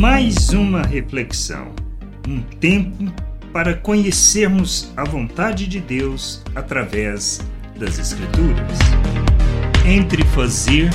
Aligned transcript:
Mais 0.00 0.48
uma 0.48 0.80
reflexão, 0.80 1.74
um 2.26 2.40
tempo 2.40 3.04
para 3.52 3.76
conhecermos 3.76 4.90
a 4.96 5.04
vontade 5.04 5.66
de 5.66 5.78
Deus 5.78 6.42
através 6.54 7.46
das 7.78 7.98
Escrituras. 7.98 8.78
Entre 9.86 10.24
fazer 10.28 10.88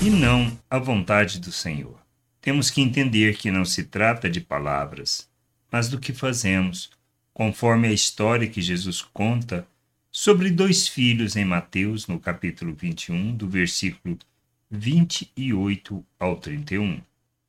e 0.00 0.08
não 0.08 0.56
a 0.70 0.78
vontade 0.78 1.40
do 1.40 1.50
Senhor. 1.50 1.98
Temos 2.40 2.70
que 2.70 2.80
entender 2.80 3.36
que 3.36 3.50
não 3.50 3.64
se 3.64 3.82
trata 3.82 4.30
de 4.30 4.40
palavras, 4.40 5.28
mas 5.68 5.88
do 5.88 5.98
que 5.98 6.12
fazemos, 6.12 6.92
conforme 7.34 7.88
a 7.88 7.92
história 7.92 8.46
que 8.46 8.62
Jesus 8.62 9.02
conta 9.02 9.66
sobre 10.08 10.52
dois 10.52 10.86
filhos 10.86 11.34
em 11.34 11.44
Mateus, 11.44 12.06
no 12.06 12.20
capítulo 12.20 12.72
21, 12.72 13.34
do 13.34 13.48
versículo 13.48 14.16
28 14.70 16.06
ao 16.20 16.36
31. 16.36 17.00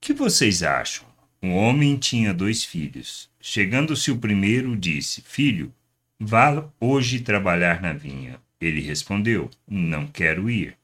Que 0.04 0.12
vocês 0.12 0.62
acham? 0.64 1.08
Um 1.42 1.54
homem 1.54 1.96
tinha 1.96 2.34
dois 2.34 2.62
filhos. 2.66 3.30
Chegando-se 3.40 4.12
o 4.12 4.18
primeiro, 4.18 4.76
disse: 4.76 5.22
Filho, 5.22 5.74
vá 6.20 6.70
hoje 6.78 7.22
trabalhar 7.22 7.82
na 7.82 7.94
vinha. 7.94 8.38
Ele 8.60 8.82
respondeu: 8.82 9.50
Não 9.66 10.06
quero 10.06 10.50
ir. 10.50 10.76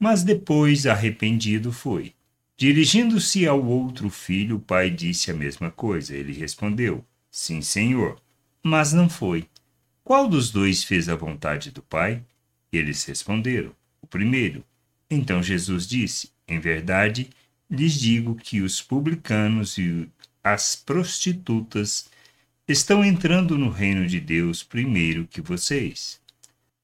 Mas 0.00 0.24
depois, 0.24 0.86
arrependido, 0.86 1.70
foi. 1.70 2.14
Dirigindo-se 2.56 3.46
ao 3.46 3.62
outro 3.62 4.08
filho, 4.08 4.56
o 4.56 4.60
pai 4.60 4.88
disse 4.88 5.30
a 5.30 5.34
mesma 5.34 5.70
coisa. 5.70 6.16
Ele 6.16 6.32
respondeu: 6.32 7.04
Sim, 7.30 7.60
senhor. 7.60 8.18
Mas 8.62 8.90
não 8.90 9.06
foi. 9.06 9.46
Qual 10.02 10.26
dos 10.26 10.50
dois 10.50 10.82
fez 10.82 11.10
a 11.10 11.14
vontade 11.14 11.70
do 11.72 11.82
pai? 11.82 12.22
Eles 12.72 13.04
responderam: 13.04 13.72
O 14.00 14.06
primeiro. 14.06 14.64
Então 15.10 15.42
Jesus 15.42 15.86
disse: 15.86 16.30
Em 16.48 16.58
verdade, 16.58 17.28
lhes 17.72 17.94
digo 17.94 18.34
que 18.34 18.60
os 18.60 18.82
publicanos 18.82 19.78
e 19.78 20.06
as 20.44 20.76
prostitutas 20.76 22.10
estão 22.68 23.02
entrando 23.02 23.56
no 23.56 23.70
reino 23.70 24.06
de 24.06 24.20
Deus 24.20 24.62
primeiro 24.62 25.26
que 25.26 25.40
vocês. 25.40 26.20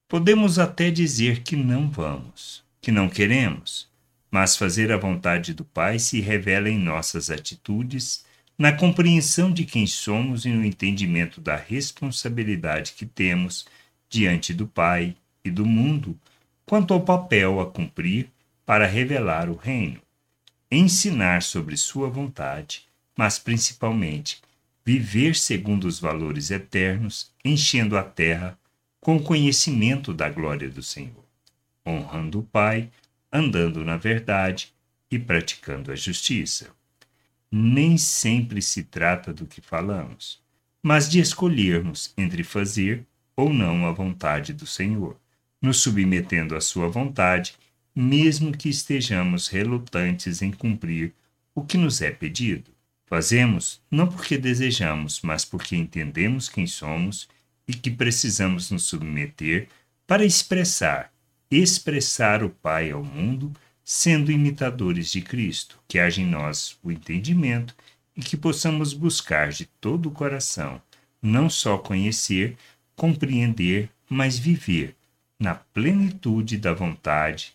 Podemos 0.08 0.58
até 0.58 0.91
dizer 0.91 1.42
que 1.42 1.55
não 1.55 1.91
vamos, 1.91 2.64
que 2.80 2.91
não 2.91 3.06
queremos, 3.06 3.86
mas 4.30 4.56
fazer 4.56 4.91
a 4.91 4.97
vontade 4.97 5.53
do 5.53 5.62
Pai 5.62 5.98
se 5.98 6.22
revela 6.22 6.70
em 6.70 6.78
nossas 6.78 7.28
atitudes, 7.28 8.25
na 8.56 8.73
compreensão 8.73 9.52
de 9.52 9.67
quem 9.67 9.86
somos 9.86 10.47
e 10.47 10.48
no 10.48 10.64
entendimento 10.64 11.39
da 11.39 11.55
responsabilidade 11.55 12.95
que 12.95 13.05
temos 13.05 13.67
diante 14.08 14.55
do 14.55 14.67
Pai 14.67 15.14
e 15.45 15.50
do 15.50 15.67
mundo 15.67 16.19
quanto 16.64 16.95
ao 16.95 17.02
papel 17.02 17.61
a 17.61 17.67
cumprir 17.67 18.30
para 18.64 18.86
revelar 18.86 19.50
o 19.50 19.55
reino 19.55 20.00
ensinar 20.70 21.42
sobre 21.42 21.77
Sua 21.77 22.08
vontade, 22.08 22.86
mas 23.16 23.38
principalmente 23.38 24.41
viver 24.84 25.34
segundo 25.34 25.84
os 25.84 25.98
valores 25.98 26.50
eternos, 26.50 27.30
enchendo 27.44 27.97
a 27.97 28.02
terra 28.02 28.58
com 29.00 29.22
conhecimento 29.22 30.12
da 30.12 30.28
glória 30.28 30.69
do 30.69 30.83
Senhor, 30.83 31.24
honrando 31.86 32.41
o 32.41 32.42
Pai, 32.42 32.91
andando 33.33 33.84
na 33.84 33.96
verdade 33.96 34.72
e 35.11 35.19
praticando 35.19 35.92
a 35.92 35.96
justiça. 35.96 36.70
Nem 37.50 37.96
sempre 37.96 38.61
se 38.61 38.83
trata 38.83 39.33
do 39.33 39.46
que 39.46 39.61
falamos, 39.61 40.41
mas 40.83 41.08
de 41.08 41.20
escolhermos 41.20 42.12
entre 42.16 42.42
fazer 42.42 43.06
ou 43.34 43.52
não 43.52 43.86
a 43.86 43.92
vontade 43.92 44.52
do 44.52 44.66
Senhor, 44.66 45.16
nos 45.61 45.80
submetendo 45.80 46.55
à 46.55 46.61
Sua 46.61 46.89
vontade 46.89 47.55
mesmo 47.94 48.56
que 48.56 48.69
estejamos 48.69 49.48
relutantes 49.48 50.42
em 50.42 50.50
cumprir 50.50 51.12
o 51.55 51.62
que 51.62 51.77
nos 51.77 52.00
é 52.00 52.11
pedido. 52.11 52.70
Fazemos 53.06 53.80
não 53.91 54.06
porque 54.06 54.36
desejamos, 54.36 55.20
mas 55.22 55.45
porque 55.45 55.75
entendemos 55.75 56.48
quem 56.48 56.67
somos 56.67 57.29
e 57.67 57.74
que 57.74 57.90
precisamos 57.90 58.70
nos 58.70 58.85
submeter 58.85 59.68
para 60.07 60.24
expressar, 60.24 61.13
expressar 61.51 62.45
o 62.45 62.51
Pai 62.51 62.90
ao 62.90 63.02
mundo, 63.02 63.52
sendo 63.83 64.30
imitadores 64.30 65.11
de 65.11 65.20
Cristo, 65.23 65.79
que 65.89 65.98
haja 65.98 66.20
em 66.20 66.27
nós 66.27 66.79
o 66.83 66.92
entendimento 66.92 67.74
e 68.17 68.20
que 68.20 68.36
possamos 68.36 68.92
buscar 68.92 69.51
de 69.51 69.64
todo 69.80 70.08
o 70.08 70.13
coração, 70.13 70.80
não 71.20 71.48
só 71.48 71.79
conhecer, 71.79 72.57
compreender, 72.95 73.90
mas 74.08 74.39
viver 74.39 74.95
na 75.39 75.55
plenitude 75.55 76.58
da 76.58 76.74
vontade 76.74 77.55